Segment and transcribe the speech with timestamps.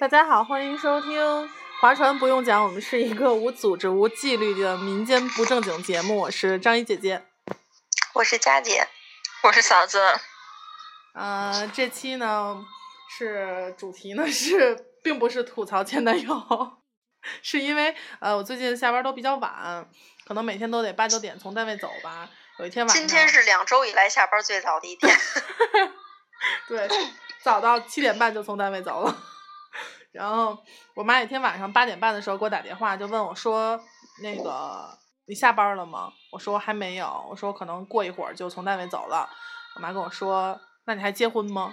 [0.00, 1.20] 大家好，欢迎收听
[1.78, 6.16] 《划船不用讲》，我们是一个无组织、无纪律的民间不正经节目。
[6.16, 7.22] 我是张一姐姐，
[8.14, 8.88] 我是佳姐，
[9.42, 10.00] 我是嫂子。
[11.12, 12.64] 呃，这期呢
[13.10, 16.78] 是主题呢是，并不是吐槽前男友，
[17.44, 19.86] 是因为呃我最近下班都比较晚，
[20.26, 22.26] 可能每天都得八九点从单位走吧。
[22.58, 25.14] 有一天晚上，今天是两周以来下班最早的一天。
[26.66, 26.88] 对，
[27.42, 29.14] 早到七点半就从单位走了。
[30.12, 30.58] 然后
[30.94, 33.80] 我妈有天晚上八点半的时候给我打电话，就问我说
[34.22, 39.28] ：“那个你下班了吗？”我说：“还没有。”我说：“可能过一会儿就从单位走了。”
[39.76, 41.72] 我妈跟我说：“那你还结婚吗？”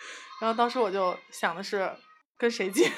[0.40, 1.94] 然后当时我就想的是
[2.38, 2.90] 跟谁结？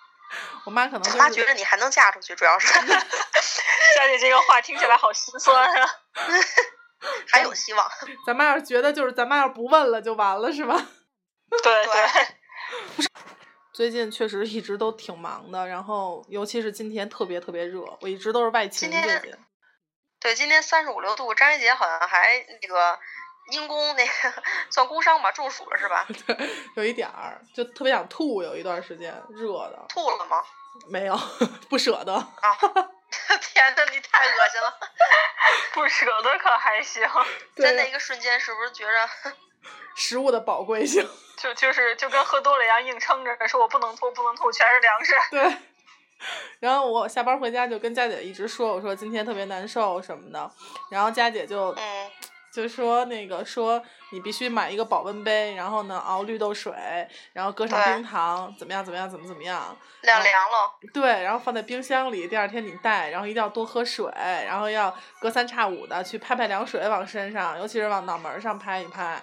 [0.64, 2.68] 我妈可能她觉得你还能嫁出去，主要是。
[3.96, 5.88] 小姐这个话听起来好心酸啊。
[7.30, 7.86] 还有希望。
[8.26, 10.74] 咱妈要是觉得就是咱妈要不问了就完了是吧？
[11.62, 12.35] 对对。
[13.76, 19.38] 最近确实一直都挺忙的，然后尤其是今天特别特别热，我一直都是外勤姐姐。
[20.18, 22.98] 对，今天三十五六度，张一杰好像还那个
[23.52, 26.06] 因公那个算工伤吧，中暑了是吧？
[26.26, 29.84] 对，有一点儿，就特别想吐，有一段时间热的。
[29.90, 30.42] 吐了吗？
[30.88, 31.14] 没有，
[31.68, 32.14] 不舍得。
[32.14, 32.56] 啊！
[33.42, 34.74] 天呐，你太恶心了！
[35.74, 37.06] 不舍得可还行，
[37.54, 39.06] 在那一个瞬间，是不是觉着
[39.96, 41.04] 食物的宝贵性？
[41.36, 45.14] 就就是就跟喝多了一样，硬撑着说“我不能吐，不能吐”，全是粮食。
[45.30, 45.56] 对。
[46.60, 50.50] 然后我下班回家就跟佳姐一直说，我说今天特别难受什么的。
[50.90, 51.76] 然后佳姐就
[52.50, 56.72] 就说那个说你必须买一个保温杯，然后呢熬绿豆水，
[57.34, 59.76] 然后搁上冰糖，怎么样怎么样怎么怎么样。
[60.00, 60.72] 晾凉了。
[60.94, 69.22] 对，然后放在冰箱里，第二天你带，然后一定要多喝水，然后要隔三差五的去拍拍凉水往身上，尤其是往脑门上拍一拍。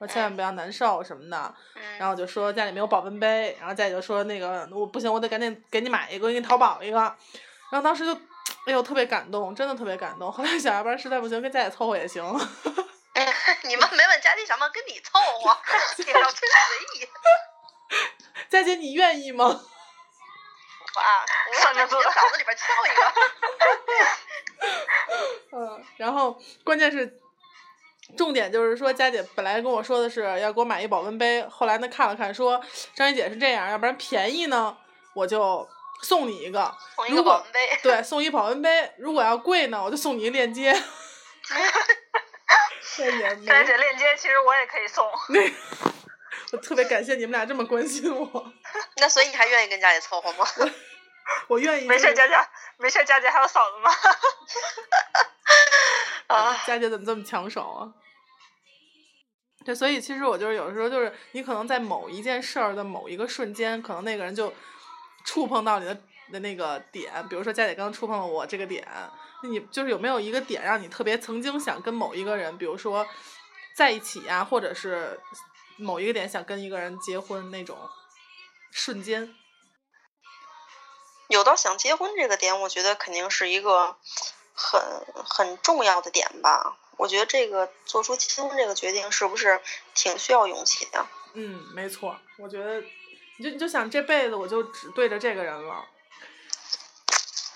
[0.00, 1.54] 说千万不要难受什么的，
[1.98, 6.98] 然后我就说家里没有保温杯，然后家里就说那个我不行，我得赶紧给你买一个，给你淘宝一个。
[6.98, 8.14] 然后当时就，
[8.64, 10.32] 哎呦特别感动，真的特别感动。
[10.32, 12.24] 后来想要不然实在不行跟家里凑合也行。
[13.64, 15.54] 你们没问佳姐想不想跟你凑合？
[16.02, 17.06] 你要真随意。
[18.48, 19.44] 佳姐你愿意吗？
[19.44, 23.02] 我啊，我在你的脑子里边敲一个。
[25.58, 27.20] 嗯，然后关键是。
[28.16, 32.60] 重点就是说，佳姐本来跟我说的是要给我买一保温杯，后来呢看了看，说
[32.94, 34.76] 张一姐是这样，要不然便宜呢，
[35.14, 35.68] 我就
[36.02, 36.74] 送你一个。
[36.96, 37.78] 送一个保温杯。
[37.82, 38.92] 对，送一保温杯。
[38.98, 40.72] 如果要贵呢，我就送你一链接。
[43.46, 45.06] 佳姐链接其实我也可以送。
[45.30, 45.40] 那
[46.52, 48.52] 我特别感谢你们俩这么关心我。
[49.00, 50.44] 那所以你还愿意跟佳姐凑合吗？
[51.48, 51.86] 我愿意。
[51.86, 52.46] 没事，佳佳，
[52.76, 53.90] 没事，佳姐还有嫂子吗？
[56.30, 57.92] 啊，佳姐怎么这么抢手啊？
[59.64, 64.52] 对，所以其实我就是有时候就是你可能在某一件事儿的某一个瞬间，可能那个人就
[65.24, 65.94] 触碰到你的
[66.32, 68.86] 的那个点，比如说佳姐刚刚触碰了我这个点，
[69.42, 73.06] 那你就是有没有一个点让你特别曾经想跟某一个人，比如说
[73.74, 75.20] 在一起呀，或者是
[75.76, 77.76] 某一个点想跟一个人结婚那种
[78.70, 79.34] 瞬间？
[81.28, 83.98] 有到想结婚这个点，我觉得肯定是一个。
[84.62, 84.80] 很
[85.24, 89.58] 很重要的点吧，我觉得这个做出结婚这个决定是不是
[89.94, 91.06] 挺需要勇气的？
[91.32, 92.82] 嗯，没错，我觉得
[93.38, 95.86] 你就你就想这辈子我就只对着这个人了，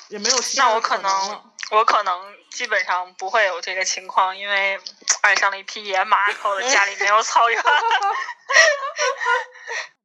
[0.09, 4.81] 也没有其他那我可能我可能基本上不会有这个情况，因为
[5.21, 7.62] 爱上了一匹野马，后的家里没有草原。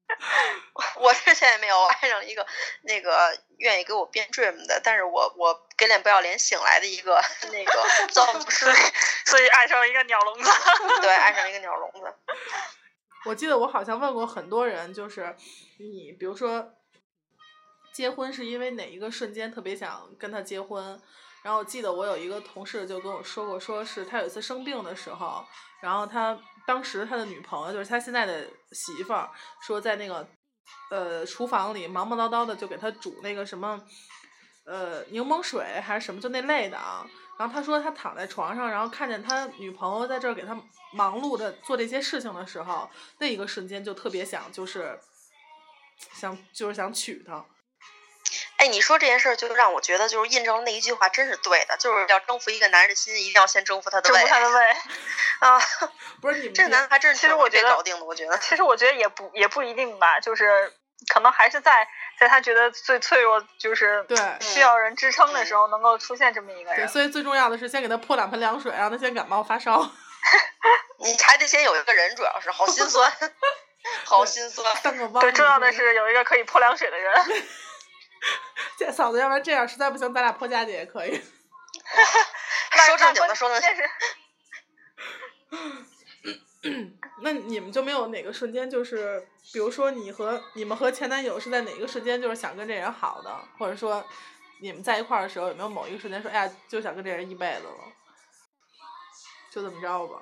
[0.96, 2.46] 我之前也没有爱上一个
[2.82, 7.20] 那个愿意给我编 dream 的，但是我我给脸不要脸醒来的一个
[7.52, 8.66] 那个 造梦师，
[9.26, 10.50] 所以爱上了一个鸟笼子。
[11.02, 12.14] 对，爱上一个鸟笼子。
[13.26, 15.36] 我记得我好像问过很多人，就是
[15.78, 16.74] 你比如说
[17.94, 21.02] 结婚是因为哪一个瞬间特别想跟他结婚？
[21.42, 25.46] 然后我记得我有一个同事就跟我说过，说是他有一次生病的时候，
[25.82, 26.38] 然后他
[26.68, 29.30] 当时他的女朋友就是他现在的媳妇儿，
[29.62, 30.28] 说在那个
[30.92, 33.82] 呃厨房里忙忙叨叨的就给他煮那个什么
[34.70, 37.06] 呃柠檬水还是什么就那类的啊。
[37.38, 40.56] 然后他说他躺在床上，然后看见他女朋友在这儿给他
[40.92, 42.90] 忙碌的做这些事情的时候，
[43.20, 45.00] 那一个瞬间就特别想就是
[46.14, 47.46] 想就是想娶她。
[48.58, 54.20] 哎，你说这件事儿，就让我觉得就是印证了那一句话，真是对的，就是要征服一个男人的心，一定要先征服他的胃。
[54.20, 54.66] 征服他的胃
[55.40, 55.62] 啊！
[56.22, 58.38] 不是你们这男的还真是其实我觉得搞定的，我觉得。
[58.40, 60.74] 其实我觉得也不也不一定吧，就是
[61.08, 61.88] 可能还是在
[62.20, 66.86] 在他觉得最脆弱，就是对需要人支撑的时候，能够出现这么一个人。
[66.86, 69.80] 对，所以最重要的是先给他泼两盆凉水，让他先感冒发烧。
[71.00, 73.12] 你还得先有一个人，主要是好心酸。
[74.04, 74.68] 好心酸。
[75.22, 77.16] 对，重要的是有一个可以泼凉水的人。
[78.78, 81.24] 这嫂子，要不然这样实在不行，咱俩泼佳姐也可以。
[82.86, 83.84] 说正经的，说正经。
[87.24, 94.06] 那你们就没有哪个瞬间，就是比如说你和你们和前男友是在哪个瞬间，就是想跟这人好的，或者说
[94.62, 97.74] 你们在一块儿的时候，有没有某一个瞬间说，哎呀，就想跟这人一辈子了？
[99.52, 100.22] 就这么着吧。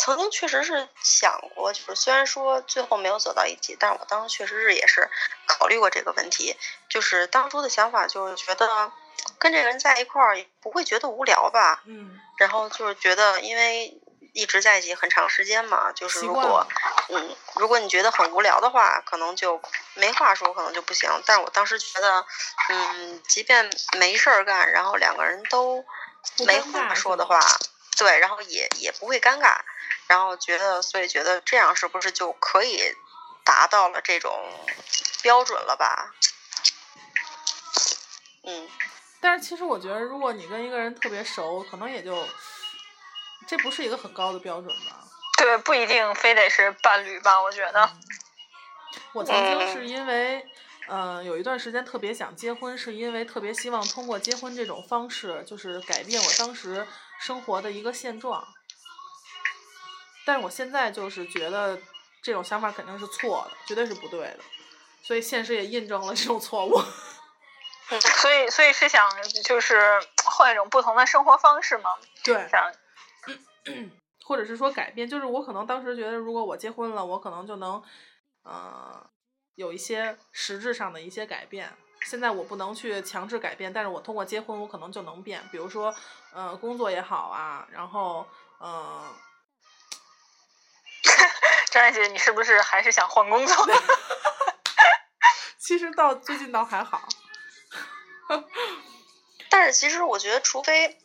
[0.00, 5.10] 曾经确实是想过，就是虽然说最后没有走到一起，但是我当时确实是也是
[5.46, 6.56] 考虑过这个问题。
[6.88, 8.92] 就是当初的想法就是觉得
[9.38, 11.82] 跟这个人在一块儿不会觉得无聊吧？
[11.84, 12.18] 嗯。
[12.38, 14.00] 然后就是觉得，因为
[14.32, 16.66] 一直在一起很长时间嘛，就是如果
[17.08, 19.60] 嗯，如果你觉得很无聊的话，可能就
[19.94, 21.10] 没话说，可能就不行。
[21.26, 22.24] 但是我当时觉得，
[22.68, 25.84] 嗯，即便没事儿干，然后两个人都
[26.46, 27.40] 没话说的话，
[27.96, 29.56] 对，然后也也不会尴尬。
[30.06, 32.94] 然后觉得，所以觉得这样是不是就可以
[33.44, 34.32] 达到了这种
[35.22, 36.14] 标准了吧？
[38.44, 38.68] 嗯。
[39.20, 42.24] 但是其实我觉得，如果你跟一个人特别熟，可能也就
[43.48, 45.04] 这不是一个很高的标准吧？
[45.38, 47.40] 对，不一定非得是伴侣吧？
[47.40, 47.90] 我觉得。
[49.14, 50.46] 我曾经是因为，
[50.88, 56.86] 嗯，有一段时间特别想结婚，是因为特别希望通过结婚这种方式，就是改变我当时
[57.20, 58.46] 生活的一个现状。
[60.26, 61.80] 但是我现在就是觉得
[62.20, 64.40] 这种想法肯定是错的，绝对是不对的，
[65.02, 66.78] 所以现实也印证了这种错误。
[67.88, 69.08] 所以，所以是想
[69.44, 71.90] 就是换一种不同的生活方式吗？
[72.22, 72.46] 对。
[72.50, 72.70] 想，
[74.24, 77.82] 或者是说改变，就是我可能当时觉得，如果我结婚了，我可能就能，
[78.42, 79.08] 呃，
[79.54, 81.72] 有一些实质上的一些改变。
[82.02, 85.42] 现在我不能去强制改变，但是我通过结婚，我可能就能变。
[85.50, 85.94] 比如说，
[86.32, 88.26] 呃，工作也好啊，然后，
[88.60, 89.14] 嗯。
[91.70, 93.56] 张爱姐，你是不是还是想换工作？
[95.58, 97.06] 其实到最近倒还好，
[99.50, 100.98] 但是其实我觉得，除非，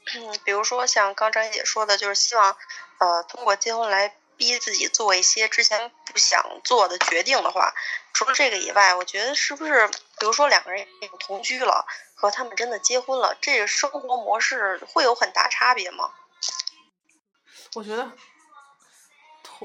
[0.44, 2.56] 比如说像刚张姐说的，就是希望，
[3.00, 7.74] 呃，通过结婚来逼自己做一些之前不想做的决定的话，
[8.14, 9.88] 除了这个以外，我觉得是不是，
[10.20, 10.88] 比如说两个人
[11.20, 11.86] 同居了，
[12.16, 16.14] 和他们真的结婚了，这个生活模式会有很大差别吗？
[17.76, 18.12] 我觉得。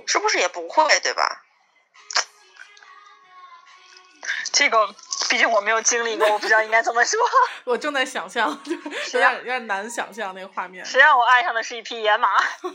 [0.06, 1.44] 是不是也不会，对吧？
[4.52, 4.86] 这个
[5.28, 7.18] 毕竟我没有经历过，我不知道应该怎么说。
[7.64, 10.84] 我正在想象，有点有点难想象那个画面。
[10.84, 12.28] 谁让我爱上的是一匹野马？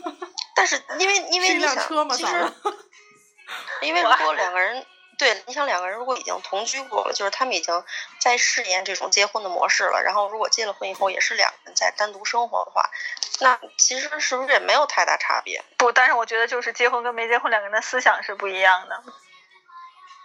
[0.54, 1.76] 但是因为因为你想，
[2.10, 2.52] 其 实
[3.82, 4.86] 因为如果两个人。
[5.16, 7.84] 对，你想两个人如果已经同居过了，就是他们已经
[8.18, 10.02] 在试验这种结婚的模式了。
[10.02, 12.90] 然后如果结了婚以后也是两个人在单独生活的话，
[13.38, 15.62] 那其实是不是也没有太大差别？
[15.78, 19.04] 不，但是我觉得就是结婚跟没结婚两个人的思想是不一样的。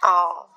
[0.02, 0.48] 哦，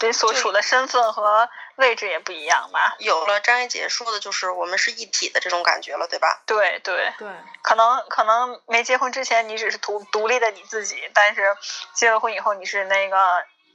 [0.00, 2.96] 对，所处的身份和位置也不一样吧？
[2.98, 6.42] 有了张一姐说的就是我们是一体的这种感觉了，对吧？
[6.44, 7.28] 对对对，
[7.62, 11.56] 可能可能没结婚之前你只是独独立的你自己，但是
[11.94, 13.16] 结了婚以后你是那个。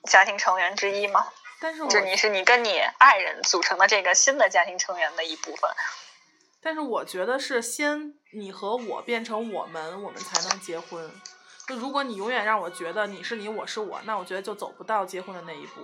[0.05, 1.25] 家庭成员之一嘛？
[1.59, 5.67] 但是就你是你跟你爱人组成的这个新的家庭成员的一部分。
[6.61, 11.11] 但是我觉得是先你和我变成我们，我们才能结婚。
[11.67, 15.81] 就如果你永远让我觉得你是你，我是我，那我觉得就走不到结婚的那一步。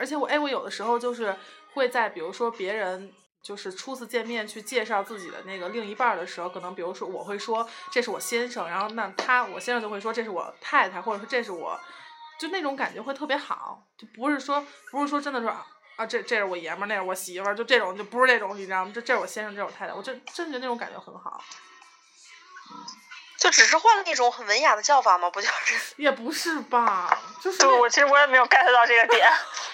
[0.00, 1.36] 而且我哎，我有的时候就是
[1.74, 11.78] 会在比如说别人就是初次见面去介绍自己的那个另一半的时候，可能比如说我会说这是我先生，然后那他我先生就会说这是我太太，或者说这是我，
[12.38, 15.50] 就那种感觉会特别好，就不是说不是说真的说
[15.96, 18.92] 啊这这是我爷们儿，那是我媳妇儿，就这种就不是这种，你知道吗？
[18.94, 21.42] 这这是我先生，这是我太太，我真真觉得那种感觉很好。
[23.38, 25.30] 就只是换了那种很文雅的叫法吗？
[25.30, 25.94] 不就是？
[25.96, 29.26] 也不是吧，就是我其实我也没有 get 到这个点。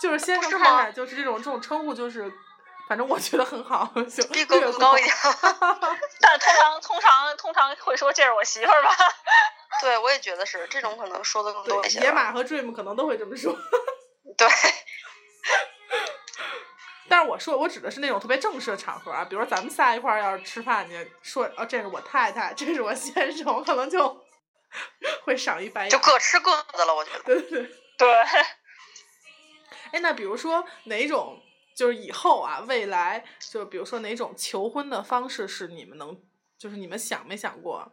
[0.00, 2.32] 就是先生太太，就是这种这种称呼，就是
[2.88, 5.14] 反正我觉得很好，就逼格更高一点。
[6.20, 8.90] 但通常通常通常会说这是我媳妇儿吧？
[9.82, 12.00] 对，我也觉得是这种可能说的更多一些。
[12.00, 13.52] 野马和 Dream 可能都会这么说。
[14.36, 14.48] 对。
[17.10, 24.24] 但是我说我指的是那种特别正式的场合啊，比如说咱们仨一块儿要是吃饭去，说哦这是我太太，这是我先生，我可能就
[25.24, 25.90] 会赏一白眼。
[25.90, 27.20] 就各吃各的了，我觉得。
[27.20, 27.70] 对对对。
[27.96, 28.24] 对。
[29.92, 31.40] 哎，那比如说哪种
[31.74, 36.20] 就是以后啊，未来就比如说哪种求婚的方式是你们能，
[36.58, 37.92] 就是你们想没想过，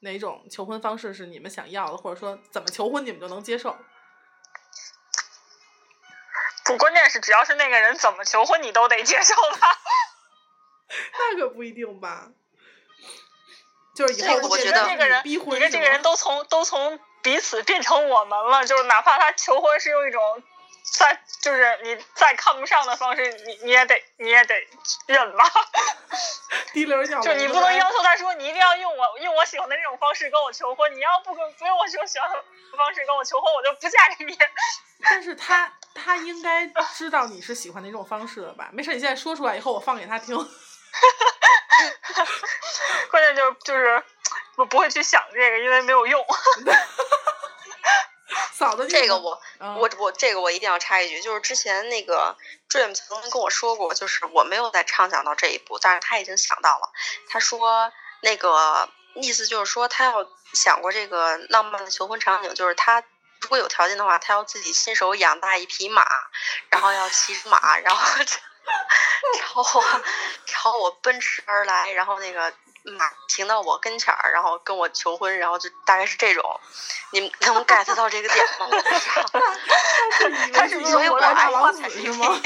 [0.00, 3.76] 哪种求婚方式是你们想要的，或者说怎么求婚你们就能接受？
[6.64, 9.68] 不，关键是只要是那个人怎么求婚，你都得接受吧？
[11.18, 12.28] 那可不一定吧。
[13.94, 20.42] 就是以后我觉得这个人，逼婚，你跟这个人都从都从彼此变成我们了，就是哪怕他求婚是用一种。
[20.98, 24.54] 再就是你再看不上的方式，你你也得你也得
[25.06, 25.44] 忍吧。
[26.72, 32.44] 滴溜儿就你不能要求他说你一定要用我用我喜欢的那种方式跟我求婚，你要不跟不用我喜欢的
[32.76, 34.38] 方式跟我求婚，我就不嫁给你。
[35.02, 38.68] 但是他他应该知道你是喜欢哪种方式的吧？
[38.72, 40.36] 没事，你现在说出来以后，我放给他听。
[43.10, 44.02] 关键就就是
[44.56, 46.24] 我不会去想这个，因为没有用。
[48.60, 52.36] 嫂子，这个我我我这个我一定要插一句，就是之前那个
[52.68, 56.92] Dream 曾经跟我说过，就是我没有再畅想到这一步，但是他已经想到了。
[57.30, 57.90] 他说
[58.20, 63.02] 那个意思就是说，他要想过这个浪漫的求婚场景，就是他
[63.40, 66.06] 如果有条件的话，他要自己亲手养大一匹马，
[66.68, 70.02] 然后要骑着马，然后朝 我
[70.44, 72.52] 朝我奔驰而来，然后那个。
[72.84, 76.60] 马停到我跟前儿，然后跟我求婚，然后就大概是这种，
[77.12, 78.68] 你们能 get 到这个点吗？
[80.52, 82.40] 他是所以我爱王子是吗？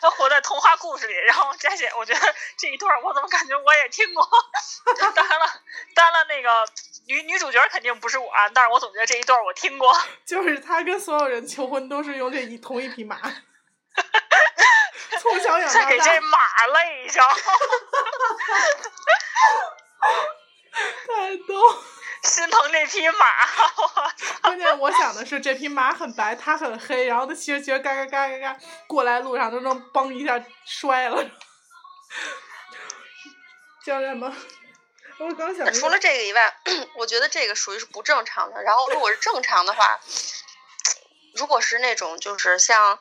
[0.00, 1.14] 他活在童话故事里。
[1.26, 4.28] 然后佳姐，我觉得这一段我怎么感觉我也听过？
[5.14, 5.46] 当然了，
[5.94, 6.66] 当然了，那个
[7.06, 9.94] 女女主角肯定不是我，但是我总觉得这一段我听过。
[10.26, 13.20] 就是他跟所有人求婚都是用这一同一匹马。
[15.20, 16.38] 从小养再给这马
[16.72, 17.22] 累上，
[21.06, 21.54] 太逗，
[22.24, 23.26] 心疼这匹马。
[24.40, 31.22] 关键我想的是，这匹马很白，它很黑，然后它骑着骑着嘎嘎嘎嘎嘎过来，路上都能嘣一下摔了。
[33.84, 34.34] 教练们，
[35.18, 35.70] 我刚想。
[35.74, 36.56] 除了这个以外，
[36.96, 38.62] 我觉得这个属于是不正常的。
[38.62, 40.00] 然后，如果是正常的话。
[41.34, 42.98] 如果是那种就是像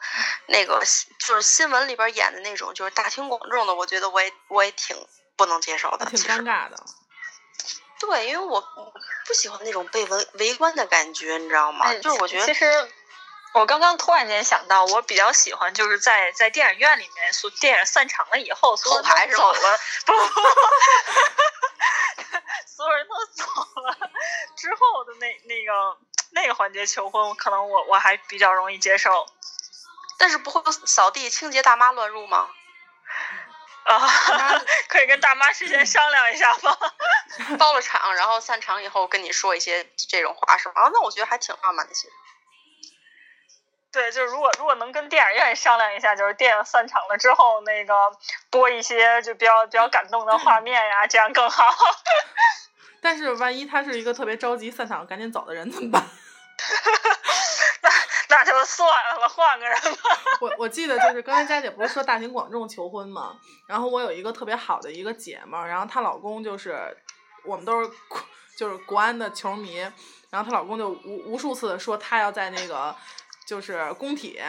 [0.48, 0.80] 那个
[1.20, 4.96] 就是新闻里边演的那种就是大庭广众的，我觉得我也我也挺
[5.36, 6.78] 不能接受的，挺尴尬的。
[8.00, 8.62] 对，因为我
[9.26, 11.94] 不喜欢那种被围围观的感觉，你知道吗？
[11.96, 12.90] 就是我觉得其实
[13.54, 20.14] 我刚刚突然间想到，我比较喜欢就是在在电影院里面，所电影散场了以后，所有人都走了，不，
[22.80, 23.44] 所有人都走
[23.82, 23.94] 了
[24.56, 25.98] 之后的那那个。
[26.32, 29.26] 那个环节求婚，可能我我还比较容易接受，
[30.20, 32.48] 但是不会扫地清洁大妈乱入吗？
[33.86, 33.98] 啊，
[34.90, 36.78] 可以跟大妈事先商量一下吗？
[37.58, 40.84] 包了场，然后散场以后跟你说一些这种话是吗？
[40.84, 42.14] 啊，那我觉得还挺浪漫的，其实。
[43.92, 47.96] 对，就是如果如果能跟电影院商量一下，就是电影散场了之后，那个
[48.52, 51.76] 播一些就比较比较感动的画面呀，这样更好。
[53.02, 56.04] 但是万一他是一个特别着急散场赶紧走的人怎么办？
[57.82, 57.90] 那
[58.30, 58.88] 那就算
[59.20, 60.00] 了，换个人吧。
[60.42, 63.38] 我我记得就是刚才佳姐不是说大庭广众求婚吗？
[63.68, 66.78] 然后我有一个特别好的一个姐们儿，然后她老公就是
[67.46, 67.90] 我们都是
[68.58, 69.78] 就是国安的球迷，
[70.30, 72.94] 然后她老公就无无数次的说他要在那个
[73.48, 74.40] 就是工体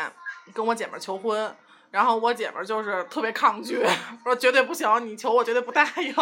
[0.53, 1.57] 跟我姐们儿求婚，
[1.91, 3.87] 然后我姐们儿就是特别抗拒，
[4.25, 6.15] 说绝对不行，你求我绝对不答应。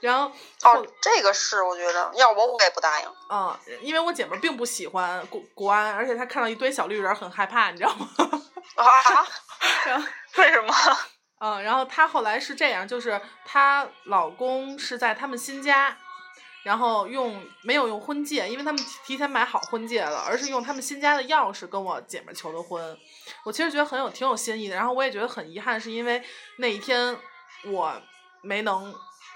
[0.00, 0.32] 然后
[0.64, 3.06] 哦，这个是我觉得，要我我也不答应。
[3.30, 8.08] 嗯，因为我姐们并不喜欢国国安，而且她看到一堆小绿人很害怕，你知道吗？
[8.76, 9.26] 啊？
[10.38, 10.74] 为什么？
[11.38, 15.96] 嗯，然后她后来是这样，就是她老公是在他们新家，
[16.64, 22.98] 然后用没有用婚戒，因为他们提前买好婚戒了，而是用他们新家的钥匙跟我姐们求的婚。
[23.44, 26.22] 我其实觉得很有挺有新意的，然后我也觉得很遗憾，是因为
[26.58, 27.16] 那一天
[27.66, 27.92] 我
[28.40, 28.92] 没能。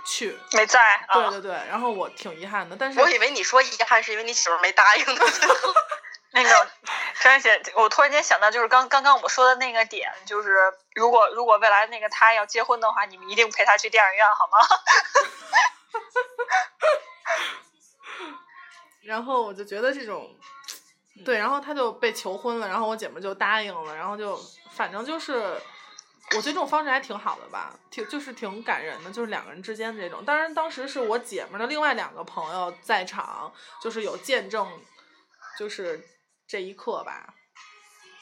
[0.06, 5.20] 去没在，对对对，然后我挺遗憾的，但是我以为你说遗憾是因为你媳妇没答应呢。
[6.32, 6.70] 那个
[7.22, 14.58] 张姐，我突然间想到，就是刚刚刚我们说的那个点，就是如果如果未来那个他要结婚的话，你们一定陪他去电影院好吗？
[19.02, 20.36] 然后我就觉得这种，
[21.24, 24.38] 对，然后他就被求婚了，然后我姐们就答应了，然后就
[24.72, 25.60] 反正就是。
[26.30, 30.24] 我觉得这种方式还挺好的吧，挺就是挺感人的，就是两个人之间的这种。
[30.24, 34.68] 当然，当时是我姐们儿的另外两个朋友在场，就是有见证，
[35.56, 36.04] 就是
[36.48, 37.32] 这一刻吧。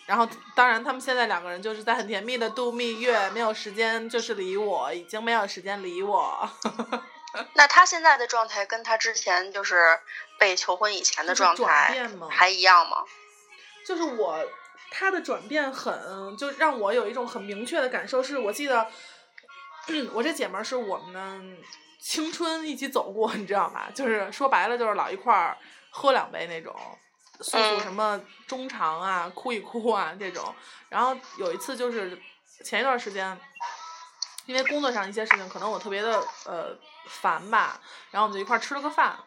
[0.06, 6.50] 然后，当然他们现在两个人就是在很甜蜜的度蜜月，没有时间就是理我，已经没有时间理我。
[7.54, 9.98] 那他现在的状态跟他之前就是
[10.38, 13.04] 被求婚以前的状态还一样吗？
[13.86, 14.46] 就是我。
[14.96, 18.88] 他的转变很，就让我有一种很明确的感受，是我记得，
[20.14, 21.58] 我这姐们儿是我们
[22.00, 23.90] 青春一起走过，你知道吗？
[23.92, 25.58] 就是说白了，就是老一块儿
[25.90, 26.72] 喝两杯那种，
[27.40, 30.54] 诉诉什么衷肠啊，哭一哭啊这种。
[30.88, 32.16] 然后有一次就是
[32.64, 33.36] 前一段时间，
[34.46, 37.80] 因为工作上一些事情，可能我特别的呃烦吧，
[38.12, 39.18] 然后我们就一块儿吃了个饭。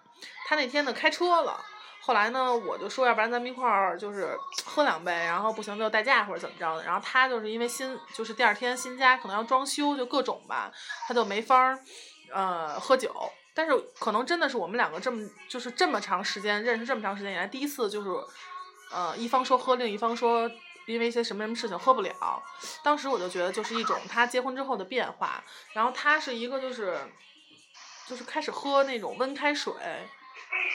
[0.48, 1.62] 他那天呢开车了，
[2.08, 4.34] 后来呢我就说，要不然咱们一块儿就是
[4.64, 6.86] 喝两杯，然后不行就代驾或者怎么着的。
[6.86, 10.72] 然后他就是因为新就是第二天新家可能要装修，就各种吧，
[11.06, 11.78] 他就没法儿
[12.34, 13.14] 呃喝酒。
[13.54, 18.10] 但是可能真的是我们两个这么就是这么长时间认识这么长时间以来第一次就是，
[18.90, 20.50] 呃一方说喝，另一方说。
[20.88, 22.42] 因为一些什么什么事情喝不了，
[22.82, 26.98] 当时我就觉得就是一种他结婚之后的变化，然后他是一个就是，
[28.08, 29.74] 就是开始喝那种温开水，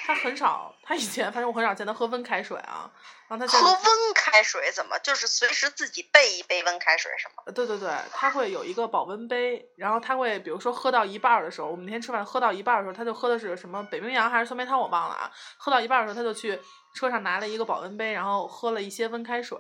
[0.05, 2.91] 他很少，他以前反正我很少见他喝温开水啊，
[3.29, 7.43] 然后他喝温开水怎么就是随时自己备一杯温开水是吗？
[7.47, 16.61] 呃对对对，他会有一个保温杯，然后他会比如说喝到一半儿的时候，我们那天吃饭喝到一半儿的时候，他就喝的是什么北冰洋还是酸梅汤我忘了啊，喝到一半儿的时候他就去
[16.95, 19.59] 车上拿了一个保温杯，然后喝了一些温开水，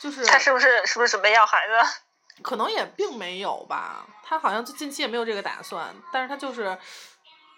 [0.00, 2.02] 就是他是不是是不是准备要孩子？
[2.42, 6.76] 可能也并没有吧，他好像近期也没有这个打算，但是他就是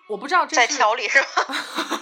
[0.09, 1.29] 我不知道这在调理是吧？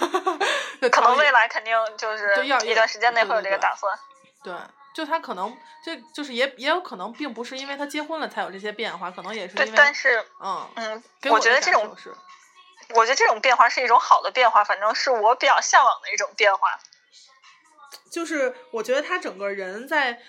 [0.80, 3.98] 对可能未来肯定就是一段时间内会有这个打算。
[4.42, 4.54] 对，
[4.94, 12.14] 就他可能这就是也也有可能并不是因为他结婚了才有这些变化，可能也是因对为，但是嗯，嗯，给我觉得这种是
[12.94, 16.78] 我觉得这种变化是一种好的变化，反正是我比较向往的一种变化。
[18.08, 20.20] 就是我觉得他整个人在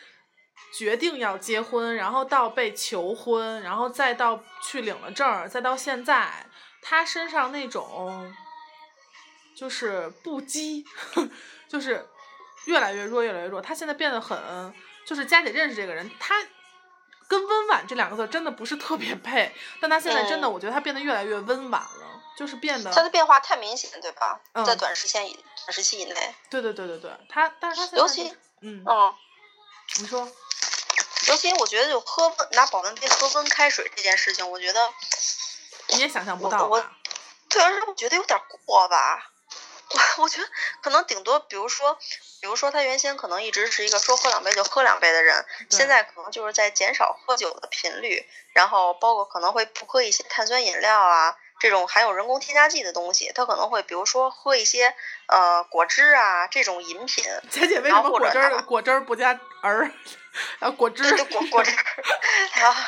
[0.76, 6.47] 决定要结婚，然后到被求婚，然后再到去领了证儿，再到现在，
[6.88, 8.34] 他身上那种
[9.56, 10.86] 就是不羁，
[11.68, 12.08] 就是
[12.66, 13.62] 越来越弱，越来越弱。
[13.62, 14.74] 他现在变得很，
[15.06, 16.36] 就是佳姐认识这个人，他。
[17.30, 24.40] 跟温婉这两个字真的不是特别配，但他现在真的，嗯我觉得他变得越来越温婉了，就是变得，他的变化太明显，对吧？
[24.54, 25.34] 嗯在短时间以
[25.66, 29.14] 短时期以内，对对对对对，他，但是他现在尤其就是，嗯，嗯，
[30.00, 30.26] 你说，
[31.28, 34.80] 尤其我觉得就喝温拿保温杯喝温开水这件事情，我觉得
[35.90, 36.92] 你也想象不到吧？
[37.50, 39.32] 对，而且我觉得有点过吧。
[39.90, 40.48] 我我觉得
[40.82, 41.98] 可能顶多，比如说，
[42.42, 54.94] 比如说他原先可能一直是一个说喝两杯就喝两杯的人，现在可能就是在减少喝酒的频率，然后包括可能会不喝一些碳酸饮料啊，这种含有人工添加剂的东西，他可能会比如说喝一些
[55.28, 59.90] 呃果汁啊这种饮品， 姐姐为什么果汁儿果汁儿不加儿，
[60.60, 62.04] 然 后果汁对对果果汁儿，
[62.60, 62.84] 然后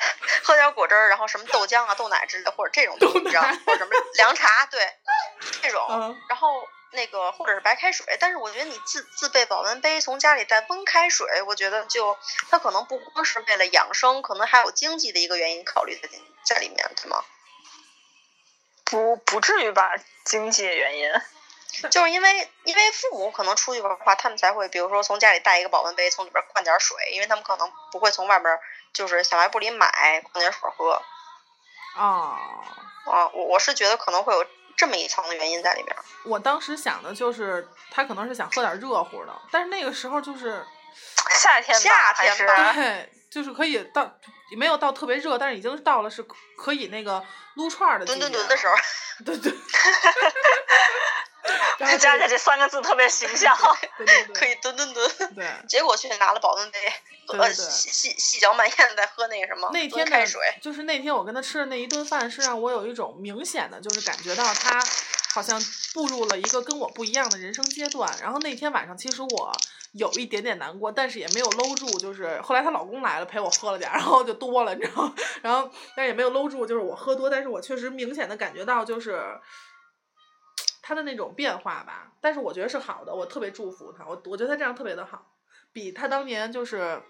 [0.44, 4.80] 喝点果汁儿，然后什么豆浆啊、豆奶之类的，或者这种豆东西，你知道奶，或者什么凉茶，对，
[5.62, 5.86] 这种。
[5.88, 12.18] 嗯，然后那个或者是白开水，但是我觉得你自自备保温杯，从家里带温开水，我觉得就
[12.50, 16.08] 它可能不光是为了养生，可能还有经济的一个原因考虑在
[16.44, 17.24] 在里面，对吗？
[18.84, 21.10] 不不至于吧，经济原因。
[21.90, 28.58] 就是因为因为父母可能出去玩的话，他们才会比如说从家里带一个保温杯，从里边灌点水，因为他们可能不会从外边
[28.92, 31.02] 就是小卖部里买矿泉水喝。
[31.96, 32.36] 哦，
[33.06, 35.96] 啊，我我是觉得可能会有这么一层的原因在里面。
[36.24, 40.64] 我当时想的就是他可能是想喝点热乎的，但是那个时候就是
[41.40, 44.10] 夏天吧夏还是天吧对，就是可以到
[44.56, 48.74] 没有到特别热，但是已经到了是可可以那个撸串儿的季蹲节蹲蹲的时候，
[49.24, 49.52] 对对。
[51.78, 53.56] 然后佳就佳这三个字特别形象。
[53.98, 55.34] 对对对，可以蹲蹲蹲。
[55.34, 55.46] 对。
[55.68, 56.78] 结果去拿了保温杯，
[57.28, 60.40] 呃，对对对细细细嚼慢咽在喝那个什么那天开水。
[60.60, 64.80] 就是那天我跟他吃的那一顿饭，是让我有一种明显的，就是感觉到他
[65.34, 65.60] 好像
[65.94, 68.12] 步入了一个跟我不一样的人生阶段。
[68.20, 69.52] 然后那天晚上，其实我
[69.92, 75.14] 有一点点难过，但是也没有搂住，就是后来她老公来了陪我喝了点儿，然后就多了，你知道吗？
[75.42, 79.22] 然后但是也没有搂住，就是我喝多，但是我确实明显的感觉到就是。
[80.82, 85.24] 他的那种变化吧，但是我觉得是好的，我特别祝福他，我我觉得他这样特别的好，
[85.72, 87.00] 比他当年就是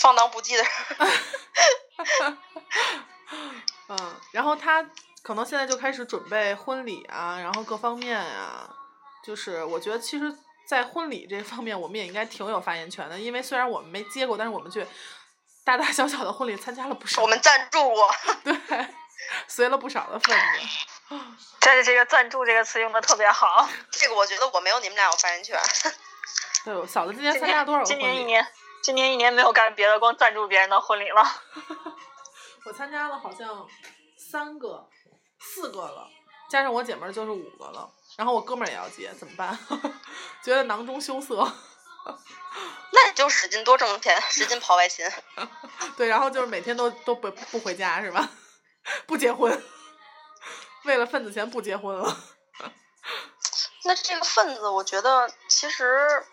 [0.00, 0.64] 放荡不羁的，
[3.88, 4.88] 嗯，然后他
[5.22, 8.72] 可能现在就开始准备婚礼啊，然后各方面啊，
[9.24, 10.32] 就是我觉得其实，
[10.66, 14.86] 在婚礼这方面，我们也应该挺有发言权的，因为虽然我们没接过，但是我们去
[15.64, 18.08] 大大小小的婚礼参加了不少，我们赞助过。
[18.44, 18.54] 对，
[19.48, 21.18] 随了不少的份子。
[21.60, 23.68] 但是这个赞助这个词用的特别好。
[23.90, 25.58] 这个我觉得我没有你们俩有发言权。
[26.64, 28.12] 对，嫂子今年参加多少个今婚礼？
[28.12, 28.46] 年一年，
[28.82, 31.22] 今年一年没有干别的，光赞助别人的婚礼了。
[32.64, 33.66] 我参加了好像
[34.16, 34.86] 三个、
[35.40, 36.08] 四个了，
[36.50, 37.88] 加上我姐们儿就是五个了。
[38.16, 39.58] 然后我哥们儿也要结，怎么办？
[40.42, 41.36] 觉得囊中羞涩。
[42.90, 45.06] 那你就使劲多挣钱，使劲跑外勤。
[45.96, 48.28] 对，然后就是每天都都不不回家是吧？
[49.06, 49.62] 不结婚，
[50.84, 52.16] 为了份子钱不结婚了。
[53.84, 56.26] 那这个份子，我觉得其实，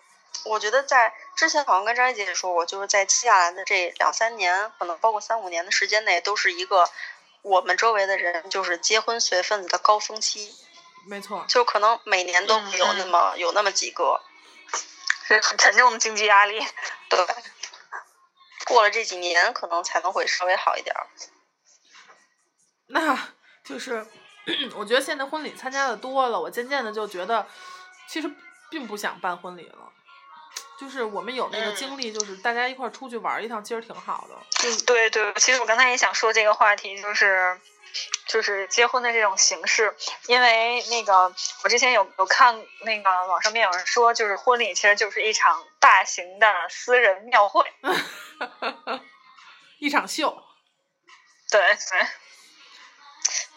[0.44, 6.90] 我觉得在之前好像跟张姐姐说过，就是在接下来的这两三年，可能包括三五年的时间内，都是一个
[7.42, 10.54] 我们周围的人就是结婚随份子的高峰期。
[11.06, 11.44] 没错。
[11.48, 14.20] 就可能每年都会有那么有那么几个，
[15.26, 16.58] 是很沉重的经济压力。
[17.08, 17.26] 对。
[18.66, 21.06] 过了这几年，可能才能会稍微好一点儿。
[22.88, 23.18] 那
[23.64, 24.06] 就是，
[24.76, 27.46] 我觉得现在婚礼参加的多了，我渐渐的就觉得，
[28.08, 28.30] 其实
[28.70, 29.92] 并不想办婚礼了。
[30.78, 34.36] 就是我们有那个经历，就是大家一块儿出去玩一趟，其实挺好的。
[34.86, 37.60] 对对，其实我刚才也想说这个话题，就是。
[38.26, 39.96] 就是结婚的这种形式，
[40.26, 41.32] 因为那个
[41.64, 47.64] 我之前有有看那个网上面有人说，就是婚礼其实就是一场大型的私人庙会，
[49.80, 50.44] 一场秀。
[51.50, 52.06] 对对。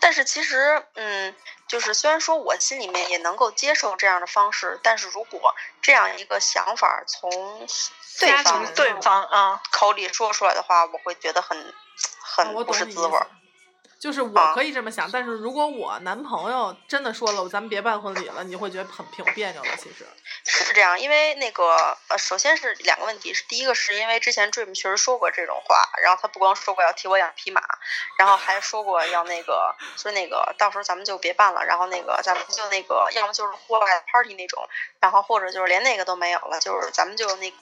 [0.10, 1.36] 但是其实，嗯，
[1.68, 7.30] 就是虽然说我心里面也能够接受这样的方式，但是如果这样一个想法从
[8.20, 11.76] 对方对方啊口里说出来的话，我会觉得很
[12.24, 13.28] 很不是滋味儿。
[14.00, 19.76] 就是我可以这么想，但是如果我男朋友真的说了，咱们别办婚礼了，你会觉得很挺别扭的。
[19.76, 20.08] 其实
[20.46, 27.62] 是这样，因为那个呃，首先是两个问题，是第一个是因为之前 Dream 确实说过这种话，然后他不光说过要替我养匹马，
[28.18, 34.66] 然后还说过要那个说那个到时候咱们就别办了，然后那个咱们就那个要么就是户外 party 那种，
[35.02, 37.58] 然后或者就是连那个都没有了，就是咱们就那个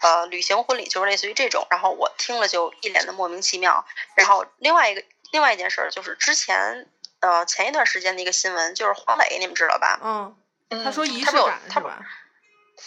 [0.00, 1.66] 呃旅行婚礼，就是类似于这种。
[1.70, 3.84] 然后我听了就一脸的莫名其妙。
[4.14, 5.04] 然后另外一个。
[5.36, 6.88] 另外一件事儿就是之前，
[7.20, 10.00] 呃，前一段时间的一个新闻，就是黄磊，你们知道吧？
[10.02, 10.34] 嗯，
[10.82, 11.98] 他说仪式感是吧？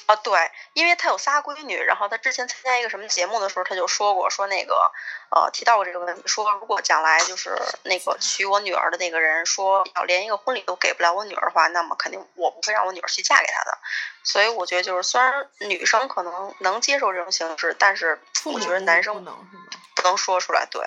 [0.08, 4.92] 啊，对，因为他有仨闺女，然后他之前参加一个什么节目的时候，他就说过，说那个，
[5.30, 13.78] 呃，提到过这个问题，说如果将来就是那个娶我女儿的那个人，说要连一个婚礼都给不了我女儿的话，那么肯定我不会让我女儿去嫁给他的。
[14.24, 19.36] 所以我觉得就是虽然女生可能能接受这种形式，但是我觉得男生不能
[19.96, 20.82] 不能说出来，对。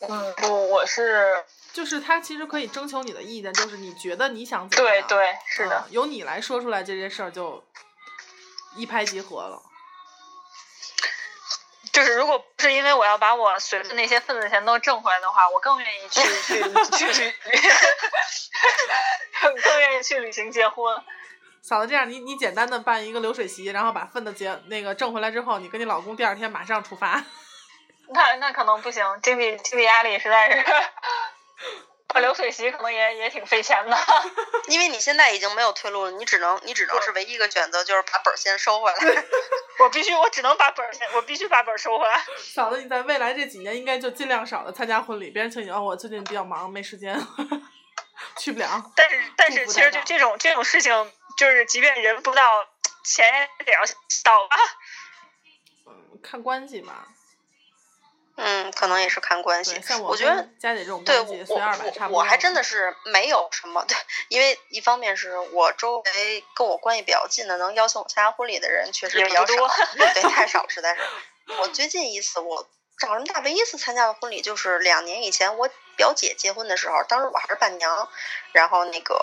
[0.00, 5.06] 嗯，不，我是，就是他其实可以征求你的意见，就是你觉得你想怎么样？
[5.08, 7.64] 对对，是的，由你来说出来这件事儿就
[8.76, 9.62] 一拍即合了。
[11.92, 16.20] 就是如果不是因为我要把我随的那些份子钱都挣回来的话，我更愿意去
[16.98, 17.32] 去去旅，
[19.62, 21.00] 更愿意去旅行结婚。
[21.62, 27.24] 嫂子，这样你你简单的办一个流水席，然后把份子结那个挣回来之后，你跟你老公第二天马上出发。
[28.08, 30.64] 那那可能不行，经济经济压力实在是，
[32.08, 33.96] 办流水席可能也也挺费钱的。
[34.68, 39.24] 因为你现在已经没有退路了，你只能你只能是唯一一个选择，就是把本儿先收回来。
[39.80, 42.24] 我必须，我只能把本儿先，我必须把本儿收回来。
[42.38, 47.18] 嫂子，你在未来这几年应该就尽量少的参加婚礼，别人请你哦，我最近比较忙，没时间，
[48.38, 48.92] 去不了。
[48.94, 52.42] 但是但是，其实就这种这种事情，就是即便人不到，
[53.02, 53.80] 钱也得要
[54.22, 54.56] 到吧。
[55.86, 57.08] 嗯，看关系吧。
[58.36, 59.80] 嗯，可能也是看关系。
[60.02, 60.48] 我觉得
[61.04, 63.96] 对我我我还真的是没有什么对，
[64.28, 69.54] 因为一方面是我周围跟我关系比较近的，能邀请我参加婚礼的人确实比较少，
[69.96, 71.00] 对，太少，实在是。
[71.60, 72.68] 我最近一次我
[72.98, 78.08] 长这么大唯一一次参加的婚礼，就是两年以前我表姐结婚的时候，当时我还是伴娘，
[78.52, 79.16] 然后那个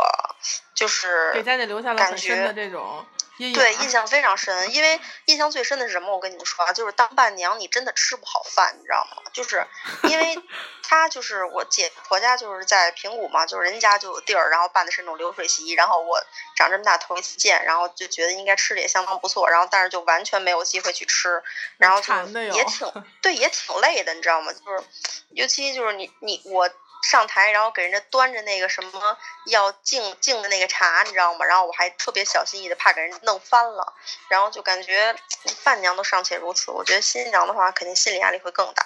[0.73, 3.05] 就是给家里留下了很深的这种。
[3.53, 6.13] 对，印象非常深，因为印象最深的是什么？
[6.13, 9.23] 我跟你们说啊，就是当伴娘，你真的吃不好饭，你知道吗？
[9.33, 9.65] 就是
[10.03, 10.37] 因为
[10.83, 16.23] 她就是我姐婆家就是在平谷嘛，就是人家就有地儿，然后办的是那种流水席，然后我
[16.55, 21.41] 长这么大头一次见，然后就觉得应该吃的也相当不错，然后但是就完全没有机会去吃，
[21.77, 22.13] 然后就
[22.55, 24.53] 也挺对，也挺累的，你知道吗？
[24.53, 24.83] 就是
[25.31, 26.69] 尤其就是你你我。
[27.01, 31.45] 上台，然后给人家端着那个什么要敬敬的那个茶，你知道吗？
[31.45, 33.93] 然后我还特别小心翼翼的，怕给人弄翻了。
[34.29, 35.15] 然后就感觉
[35.63, 38.85] 伴娘都尚且如此，我觉得新娘的话肯定心理压力会更大。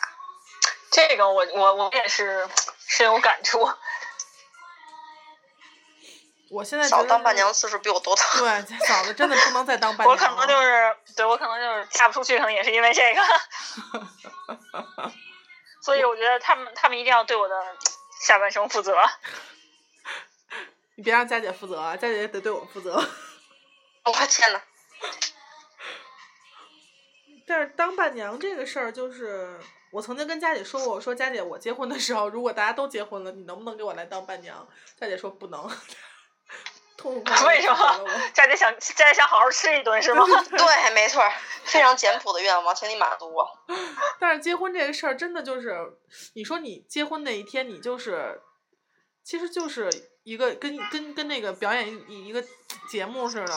[0.91, 2.47] 这个我我我也是
[2.87, 3.69] 深有感触。
[6.51, 8.23] 我现在嫂当伴娘次数比我多多。
[8.37, 10.11] 对，嫂子真的不能再当 伴娘。
[10.11, 13.21] 我可能就是，对我可能就是嫁不出去，可能也是因为这个。
[15.81, 17.55] 所以我觉得他们他们一定要对我的。
[18.25, 18.97] 下半生负责，
[20.97, 21.95] 你别让佳姐负责啊！
[21.95, 22.95] 佳姐得对我负责。
[24.03, 24.59] 我天呐。
[27.45, 29.59] 但是当伴娘这个事儿，就是
[29.91, 34.67] 我曾经跟佳姐说过，我说佳姐，我结婚的时候，如果大家都结婚了，你能不能给我来当伴娘？
[34.99, 35.69] 佳姐说不能。
[37.03, 38.05] 为什么？
[38.33, 40.25] 佳姐想佳姐想好好吃一顿是吗？
[40.49, 41.21] 对，没错，
[41.63, 43.47] 非常简朴的愿望，请你满足我。
[44.19, 45.97] 但是结婚这个事儿，真的就是，
[46.33, 48.41] 你说你结婚那一天，你就是，
[49.23, 49.89] 其实就是
[50.23, 52.43] 一个跟跟跟那个表演一一个
[52.89, 53.53] 节目似的。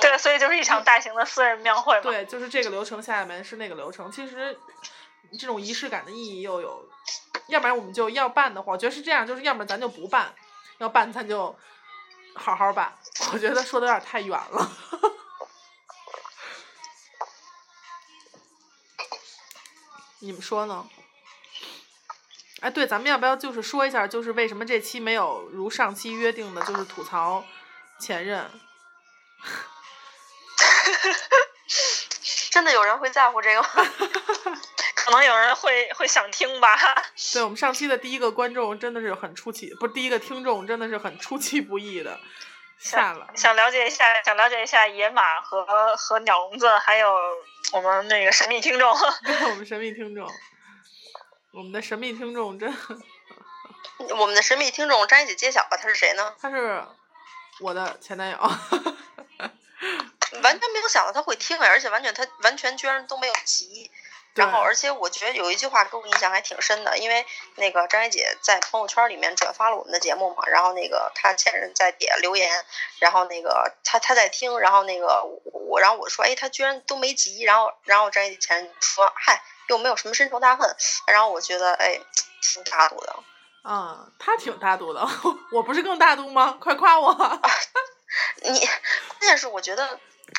[0.00, 2.02] 对，所以就是一场大型的私人庙会嘛。
[2.02, 4.12] 对，就是这个流程，下面是那个流程。
[4.12, 4.56] 其实
[5.38, 6.86] 这种仪式感的意义又有，
[7.48, 10.34] 要不然我们就要办的话，我觉得是这样，就是要不然咱就不办，
[10.78, 11.56] 要办咱就
[12.36, 12.96] 好好吧。
[13.32, 14.72] 我觉得说的有点太远了。
[20.20, 20.88] 你们说呢？
[22.60, 27.44] 哎，对，咱们要不要就是说一下，就是为什么这期没有如上期约定的，就是吐槽
[28.00, 28.50] 前任？
[32.50, 33.68] 真的有人会在乎这个吗？
[35.06, 36.76] 可能有人会会想听吧。
[37.32, 42.18] 对我们上期的第一个观众真的是很出奇，不是第一个听众真的是很出其不意的
[42.76, 43.28] 下了。
[43.36, 45.64] 想了解一下，想了解一下野马和
[45.96, 47.16] 和鸟笼子，还有
[47.72, 48.98] 我们那个神秘听众。
[49.24, 50.28] 对， 我们神秘听众，
[51.52, 52.76] 我们的神秘听众真。
[54.18, 56.34] 我们的神秘听众张一姐揭晓吧，他是谁呢？
[56.42, 56.84] 他是
[57.60, 58.36] 我的前男友。
[60.42, 63.88] 完全没有想到他会听，而且完全他完全居然都没有急。
[64.36, 72.64] 然后，而且我觉得有一句话给我印象还挺深的，因为那个张一姐在朋友圈里面转发了我们的节目嘛，然后那个她前任在底下留言，
[72.98, 81.98] 然后那个她她在听，然后那个我，然后我说，哎，她居然都没急，然后然后张一姐前任说，嗨，又没有什么深仇大恨，然后我觉得，哎，
[82.42, 83.16] 挺大度的。
[83.68, 85.00] 嗯，他挺大度的，
[85.52, 86.56] 我不是更大度吗？
[86.60, 87.12] 快夸我！
[88.42, 89.98] 你关键是我觉得。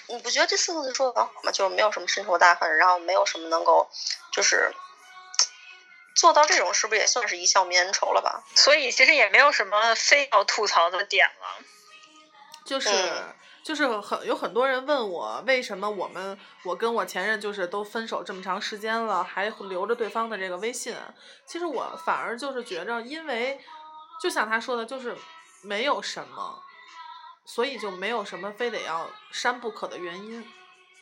[0.10, 1.52] 你不觉得这四个字说的很好吗？
[1.52, 3.90] 就是没有什么深仇大恨，然后没有什么能够，
[4.32, 4.74] 就是
[6.16, 8.44] 做到这种，是不是也算是一笑泯恩仇了吧？
[8.56, 11.66] 所以其实也没有什么非要吐槽的点了。
[12.66, 12.90] 就是
[13.64, 20.96] 就是很有很多人问我，为什么我们我跟我前任就是都分手这么长时间了，还留着对方的这个微信？
[21.46, 23.60] 其实我反而就是觉着，因为
[24.22, 25.16] 就像他说的，就是
[25.62, 26.64] 没有什么。
[27.48, 30.46] 所以就没有什么非得要删不可的原因，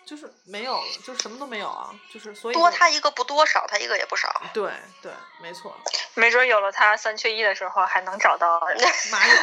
[0.05, 4.31] 就是没有，就什么都没有啊，就是所以多他一个不多，少他一个也不少。
[4.53, 5.75] 对对，没错。
[6.13, 8.61] 没准有了他三缺一的时候，还能找到
[9.11, 9.35] 马友。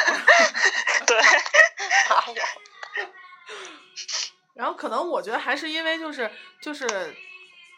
[1.04, 1.20] 对，
[2.08, 2.42] 马友。
[4.54, 7.16] 然后可能我觉得还是因为就是就是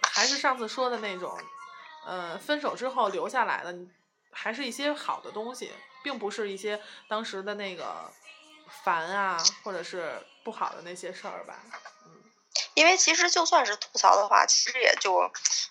[0.03, 1.35] 还是上次说的那种，
[2.05, 3.75] 呃，分手之后留下来的
[4.31, 8.13] 还是一些好的东西，并不是一些当时的那个。
[8.85, 11.55] 烦啊，或者是不好的那些事儿吧，
[12.07, 12.11] 嗯，
[12.75, 15.31] 因为其实就算是吐槽的话，其实也就，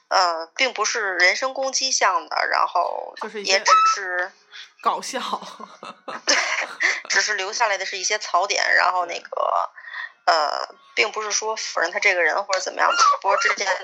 [0.09, 4.31] 呃，并不是人身攻击向的，然后就是也只是
[4.81, 5.19] 搞笑，
[6.25, 6.35] 对，
[7.09, 9.69] 只是留下来的是一些槽点，然后那个，
[10.25, 12.89] 呃，并不是说否认他这个人或者怎么样，
[13.21, 13.67] 不过之前。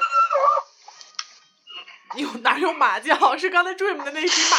[2.15, 3.38] 有哪有马叫？
[3.38, 4.58] 是刚才 dream 的那匹马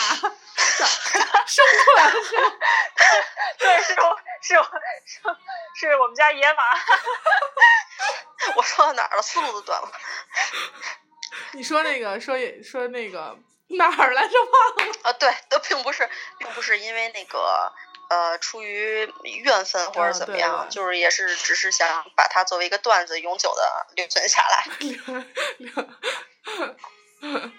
[1.47, 2.53] 生出来了是吗？
[3.59, 4.65] 对，是我是我
[5.05, 5.21] 是
[5.75, 6.63] 是我们家野马。
[8.57, 9.23] 我说到哪儿了？
[9.23, 9.93] 速度都短了。
[11.53, 13.37] 你说那个说说那个
[13.69, 14.95] 哪儿来着忘了？
[15.03, 17.73] 啊，对，都并不是，并不是因为那个
[18.09, 24.65] 呃，出于怨愤或者怎么样，就是也是只是想把它作为一个段子永久的留存下来。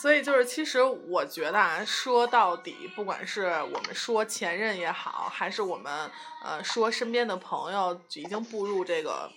[0.00, 6.10] 所以就是，其实我觉得啊，说到底，不管是我们说前任也好，还是我们
[6.44, 9.28] 呃说身边的朋友已经步入这个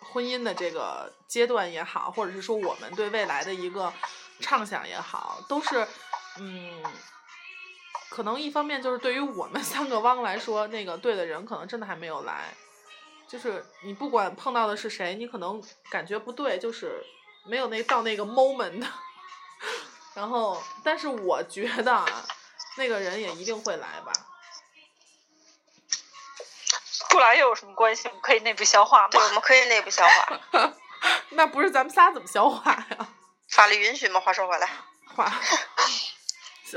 [0.00, 3.90] 婚姻的这个阶段也好，或者是说我们对未来的一个
[4.40, 5.86] 畅想也好，都是
[6.38, 6.82] 嗯，
[8.10, 12.52] 可能一方面就是对于我们 三个汪来说，那个对的人可能真的还没有来，
[13.26, 17.02] 就是你不管碰到的是谁，你可能感觉不对，就是。
[17.46, 18.82] 没有那到那个 moment，
[20.14, 22.06] 然后，但是我觉得啊
[22.76, 24.12] 那个人也一定会来吧。
[27.10, 28.08] 不来又有什么关系？
[28.08, 29.08] 我们可以内部消化吗？
[29.10, 30.40] 对，我们可以内部消化。
[31.30, 33.08] 那不是咱们仨怎么消化呀？
[33.48, 34.18] 法律允许吗？
[34.20, 34.68] 话说回来，
[35.14, 35.32] 法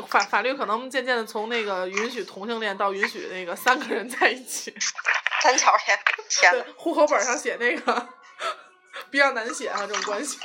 [0.07, 4.75] 法法律可能渐渐的从那个允许同性恋到允许那个三个人在一起。
[5.41, 8.09] 三角恋，天呐，户口本上写那个。
[9.11, 10.37] 比较难写啊，这种关系，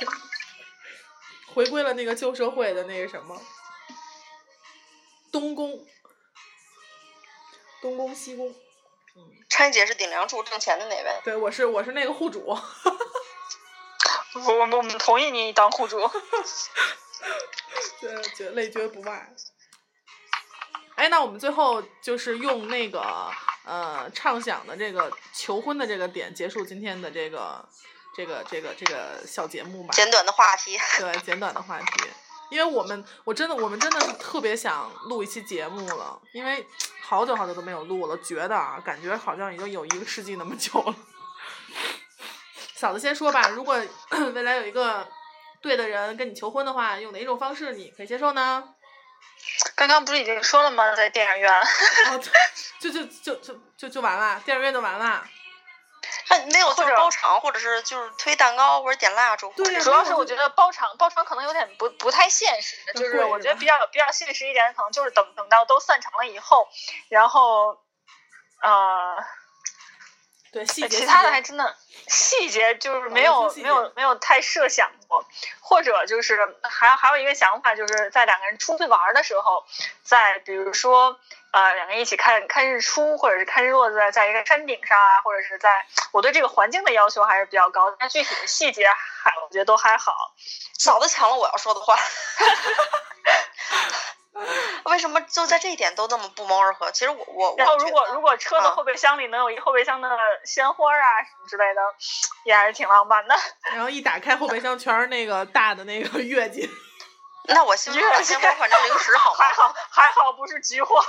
[1.53, 3.39] 回归了那个旧社会的那个什么，
[5.31, 5.85] 东宫，
[7.81, 8.49] 东宫西宫，
[9.15, 12.43] 嗯，川姐是顶梁柱挣钱的那位，对，我是我是那个户主，
[14.35, 15.99] 我我我们同意你当户主，
[18.01, 19.33] 对，绝累觉不卖。
[20.95, 23.31] 哎，那我们最后就是用那个
[23.65, 27.67] 呃畅想的这个求婚的这个点结束今天的这个。
[28.15, 31.85] 这个这个这个小节目吧，简短的话题，对，简短的话题，
[32.49, 36.67] 因为我们我真的我们真的是特别想录一期节目了，因为
[37.01, 40.95] 好久好久都没有录了，觉得啊，感觉好像已经有一个世纪那么久了。
[42.75, 43.81] 嫂子先说吧，如果
[44.35, 45.07] 未来有一个
[45.61, 48.63] 对的人跟你求婚的话，用哪一种方式你可以接受呢？
[49.75, 50.93] 刚刚不是已经说了吗？
[50.93, 51.51] 在电影院。
[51.51, 52.21] 哦，
[52.79, 55.25] 就就就就就就完了，电影院就完了。
[56.43, 59.53] 还没有就是包场，或者是就是推蛋糕或者点蜡烛。
[59.55, 66.67] 对，主要是我觉得包场包场可能有点不不太现实，就是我觉得比较比较现实一点，可能就是等等到都散场了以后，
[67.09, 67.77] 然后，
[68.61, 69.15] 呃。
[70.53, 71.75] 对，细节其他的还真的
[72.07, 75.25] 细节就是没有没有没有太设想过，
[75.59, 79.65] 或者就是还还有一个想法，就是在两个人出去玩的时候，
[80.03, 90.35] 在比如说呃两个人一起看看日出，或者是看日落，在在一个山顶上啊，或者是在我对这个环境的要求还是比较高，但具体的细节还我觉得都还好。
[90.77, 91.97] 嫂子抢了我要说的话。
[94.85, 96.91] 为什么就在这一点都那么不谋而合？
[96.91, 100.09] 其实我我然后如果如果车的后备箱里能有一后备箱的
[100.43, 101.81] 鲜花啊什么之类的，
[102.43, 103.35] 也还是挺浪漫的。
[103.73, 106.69] 然后一打开后备箱全是那个大的那个月季，
[107.47, 109.37] 那我先把鲜花换成零食好吗？
[109.39, 111.03] 还好还好不是菊花，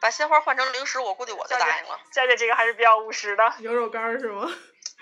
[0.00, 2.00] 把鲜花换成零食，我估计我就答应了。
[2.10, 4.50] 佳姐这个还是比较务实的，牛肉干是吗？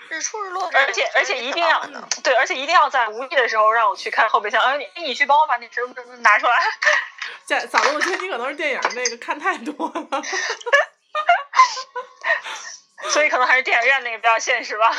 [0.09, 1.81] 日出日落，而且而且一定要
[2.23, 4.61] 对，而且一定要在无意的时候让我去看后备箱。
[4.61, 6.53] 哎，你你去帮我把那什么什么拿出来。
[7.47, 10.23] 这嫂子，我觉得你可能是电影那个看太多了，
[13.09, 14.93] 所以可能还是电影院那个比较现实吧。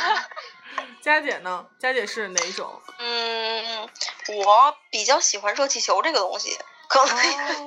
[1.01, 1.65] 佳姐呢？
[1.79, 2.81] 佳姐是哪种？
[2.97, 3.89] 嗯，
[4.27, 6.57] 我比较喜欢热气球这个东西。
[6.89, 7.15] 可能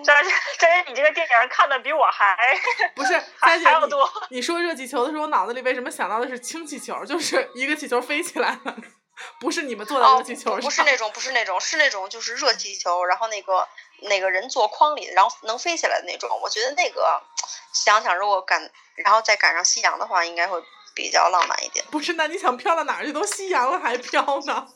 [0.05, 2.37] 但是 但是，你这个电影看的比我还
[2.95, 4.11] 不是还要多。
[4.31, 7.05] 你说热气球的时候，我脑子里为什么想到的是氢气球？
[7.05, 8.77] 就是一个气球飞起来了，
[9.41, 10.61] 不是你们坐在热气球上。
[10.61, 13.67] 不是那种，不是那种，是那种就是热气球，然后那个
[14.03, 16.29] 那个人坐筐里，然后能飞起来的那种。
[16.43, 17.21] 我觉得那个
[17.73, 20.63] 想想，如果赶，然后再赶上夕阳的话，应该会
[20.95, 21.85] 比较浪漫一点。
[21.91, 23.13] 不是，那你想飘到哪儿去？
[23.13, 24.69] 都夕阳了还飘呢？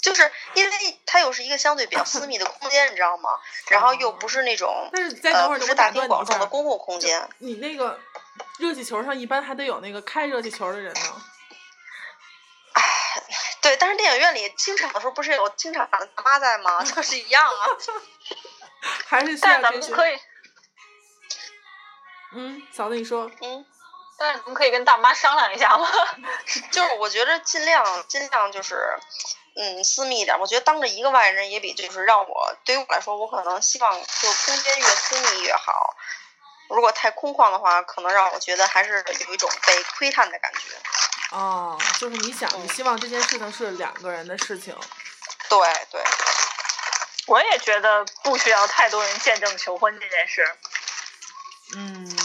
[0.00, 3.30] 就是因为它又是一个相对比较私密的空间，你知道吗？
[3.70, 7.28] 然后又不是那种但是再等会儿不是大庭广众的公共空间。
[7.38, 7.98] 你那个
[8.58, 11.22] 热气球上一般还得有那个开热气球的人呢。
[12.74, 12.82] 唉，
[13.62, 16.82] 对，但是电影院里清场的时候不是有清场的大妈在吗？
[16.84, 17.66] 就是一样啊。
[19.06, 20.18] 还是但咱们可以。
[22.34, 23.30] 嗯，嫂子你说。
[23.40, 23.66] 嗯。
[24.20, 25.88] 但是咱们可以跟大妈商量一下吗？
[26.70, 28.96] 就是我觉得尽量尽量就是。
[29.60, 35.96] 嗯，私密一点，我觉得当着一个外人也比就是让我，对于我来说，我可能希望就空间越私密越好。
[36.68, 41.36] 如果太空旷的话，可能让我觉得还是有一种被窥探的感觉。
[41.36, 44.72] 哦，就是你想，你希望这件事情是两个人的事情。
[45.48, 45.58] 对
[45.90, 46.00] 对。
[47.26, 50.56] 我也觉得不需要太多人见证求婚这件事。
[51.76, 52.16] 嗯。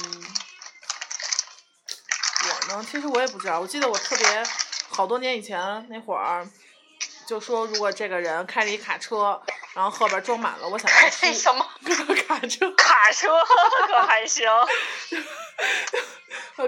[2.45, 4.43] 我呢，其实我也不知道，我记得我特别
[4.89, 6.47] 好多年以前那会儿。
[7.25, 9.41] 就说如果这个人开着一卡车，
[9.73, 11.65] 然后后边装满了我想要的书，什么
[12.27, 12.71] 卡车？
[12.77, 13.27] 卡车
[13.87, 14.47] 可还行。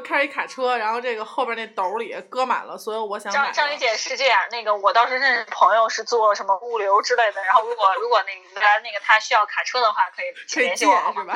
[0.03, 3.45] 开着一卡车，然后这个后边那斗里搁满了所有我想买的。
[3.53, 11.35] 张张怡姐是这样，那个我倒是认识朋友是做什么物流之类的，然后如果如果那个来那个他需要卡车的话，可以请联系我是吧？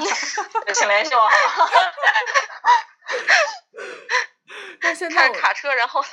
[0.73, 1.71] 请联系我好吗？
[4.81, 6.03] 但现在卡车，然后。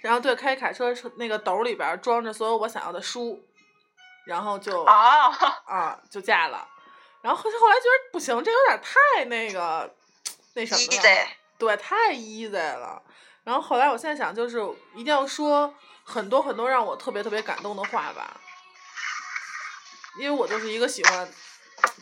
[0.00, 3.44] 然后对，开卡车那个斗里边装着所有我想要的书，
[4.24, 5.28] 然后就啊
[5.66, 6.66] 啊就嫁了。
[7.20, 9.92] 然后后后来觉得不行，这有点太那个
[10.54, 13.02] 那什么了，对，太 easy 了。
[13.42, 14.58] 然后后来我现在想，就是
[14.94, 18.40] 一定要说很多很多让我特别特别感动的话吧，
[20.20, 21.28] 因为我就是一个喜欢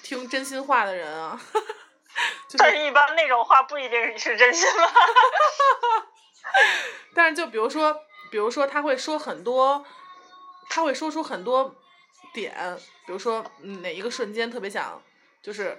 [0.03, 1.41] 听真心话的人啊。
[2.59, 4.91] 但是，一般那种话不一定是真心话。
[7.15, 9.85] 但是，就比如说，比如说，他会说很多，
[10.69, 11.75] 他会说出很多
[12.33, 12.77] 点，
[13.07, 13.45] 比如说
[13.83, 15.03] 哪一个瞬间特别想，
[15.43, 15.79] 就是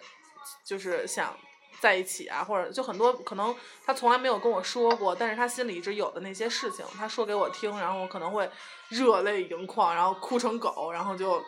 [0.64, 1.38] 就是想
[1.80, 3.56] 在一起啊，或者就很多可能
[3.86, 8.50] 他从来没有跟我说过，但是他心里一直有的那些事情，他说给我听，然后我可能会
[8.90, 11.44] 热泪盈眶，然后哭成狗，然后就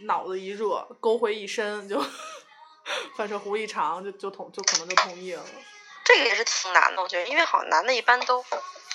[0.00, 2.02] 脑子一热，勾回一身，就
[3.16, 5.42] 反射弧一长，就就同就可能就同意了。
[6.04, 8.44] 这个也是挺难的，我觉得，因为好像男的一般都。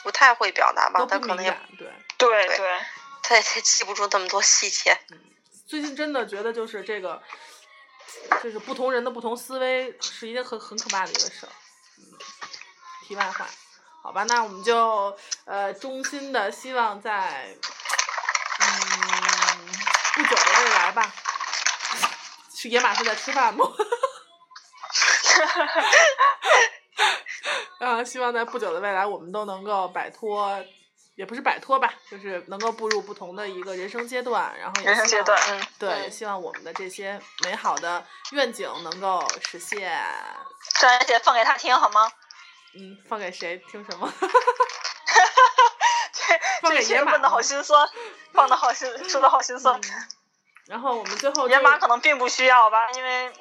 [0.03, 2.79] 不太会表达吧，他可能也对对对，
[3.21, 4.97] 他也记不住那么多细节。
[5.67, 7.21] 最近真的觉得就是这个，
[8.41, 11.49] 就是不同人的不同思维是一件很很可怕的一个事儿。
[13.05, 13.45] 题外话，
[14.01, 17.53] 好吧，那我们就呃衷心的希望在
[18.59, 18.67] 嗯
[20.13, 21.11] 不久的未来吧，
[22.55, 23.65] 去野马是在吃饭吗？
[27.79, 30.63] 啊，希望在不久的未来，我们都能够摆脱，
[31.15, 40.01] 也不是摆脱吧，就是能够步入不同的一个人生阶段，然后也人生阶段，嗯，对，嗯希望我们的这些美好的愿景能够实现。
[40.79, 42.11] 张小姐放给他听好吗？
[42.75, 44.11] 嗯，放给谁听什么？
[46.13, 47.87] 这 放给野马这期问的好心酸，
[48.33, 49.79] 放的好心，说的好心酸。
[49.79, 50.07] 嗯
[50.67, 53.31] 然后我们最后野就马可能并不需要吧，因为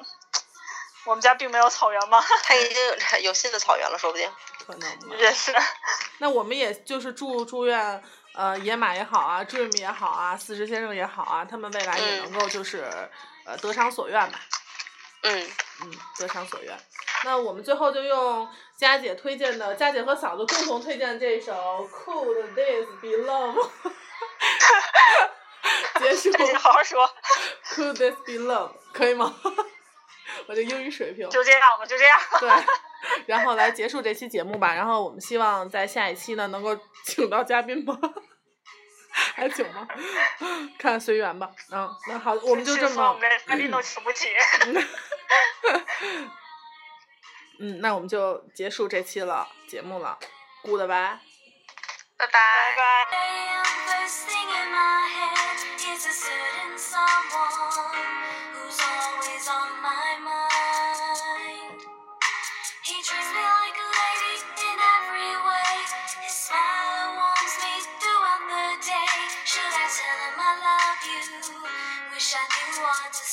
[1.07, 4.29] 我们家并没有草原吗，他已经有 有新的草原了，说不定。
[4.65, 5.15] 可能吧。
[5.17, 5.55] 也是。
[6.19, 8.03] 那我们也就是祝祝愿，
[8.33, 12.83] 呃，野马也好啊，Dream 也好啊，四十先生也好啊，他们未来也能嗯够就是，
[13.45, 14.39] 呃，得偿所愿吧。
[15.23, 15.49] 嗯，
[15.81, 16.77] 嗯，得偿所愿。
[17.23, 18.47] 那我们最后就用
[18.77, 21.53] 佳姐推荐的，佳姐和嫂子共同推荐这首
[21.89, 23.69] 《Could This Be Love
[25.99, 26.31] 》结束。
[26.37, 27.09] 这好好说
[27.73, 29.33] ，Could This Be Love 可以吗？
[30.47, 31.29] 我的英语水平。
[31.29, 32.19] 就这样吧，就这样。
[32.39, 32.49] 对，
[33.25, 34.73] 然后来结束这期节目吧。
[34.73, 37.97] 然后我们希望在下一期呢能够 请到嘉宾吧？
[39.35, 39.87] 还请吗？
[40.77, 41.49] 看随缘吧。
[41.71, 44.29] 嗯，那好，我们就这么是说我们，嘉宾都请不起。
[47.59, 50.19] 嗯，那我们就结束这期了节目了。
[50.63, 51.17] Goodbye。
[52.17, 52.27] 拜拜。
[52.27, 53.17] 拜拜。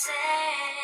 [0.06, 0.83] say